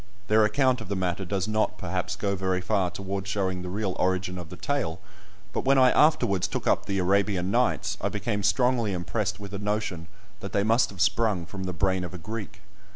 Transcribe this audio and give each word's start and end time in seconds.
Their 0.29 0.43
account 0.45 0.81
of 0.81 0.89
the 0.89 0.95
matter 0.95 1.25
does 1.25 1.47
not, 1.47 1.77
perhaps, 1.77 2.15
go 2.15 2.35
very 2.35 2.59
far 2.59 2.89
towards 2.89 3.29
showing 3.29 3.61
the 3.61 3.69
real 3.69 3.95
origin 3.99 4.39
of 4.39 4.49
the 4.49 4.55
tale; 4.55 4.99
but 5.53 5.63
when 5.63 5.77
I 5.77 5.91
afterwards 5.91 6.47
took 6.47 6.65
up 6.65 6.87
the 6.87 6.97
"Arabian 6.97 7.51
Nights," 7.51 7.99
I 8.01 8.09
became 8.09 8.41
strongly 8.41 8.93
impressed 8.93 9.39
with 9.39 9.53
a 9.53 9.59
notion 9.59 10.07
that 10.39 10.53
they 10.53 10.63
must 10.63 10.89
have 10.89 11.01
sprung 11.01 11.45
from 11.45 11.65
the 11.65 11.71
brain 11.73 12.03
of 12.03 12.15
a 12.15 12.17
Greek. 12.17 12.61